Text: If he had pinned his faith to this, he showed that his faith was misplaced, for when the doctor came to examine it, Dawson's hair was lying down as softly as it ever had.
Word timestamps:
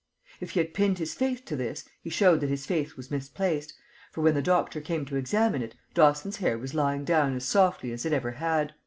If 0.39 0.49
he 0.49 0.59
had 0.61 0.73
pinned 0.73 0.97
his 0.97 1.13
faith 1.13 1.45
to 1.45 1.55
this, 1.55 1.87
he 2.01 2.09
showed 2.09 2.41
that 2.41 2.49
his 2.49 2.65
faith 2.65 2.97
was 2.97 3.11
misplaced, 3.11 3.75
for 4.11 4.21
when 4.21 4.33
the 4.33 4.41
doctor 4.41 4.81
came 4.81 5.05
to 5.05 5.15
examine 5.15 5.61
it, 5.61 5.75
Dawson's 5.93 6.37
hair 6.37 6.57
was 6.57 6.73
lying 6.73 7.05
down 7.05 7.35
as 7.35 7.45
softly 7.45 7.91
as 7.91 8.03
it 8.03 8.11
ever 8.11 8.31
had. 8.31 8.73